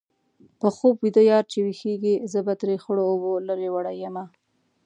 [0.59, 4.25] په خوب ویده یار چې ويښېږي-زه به ترې خړو اوبو لرې وړې یمه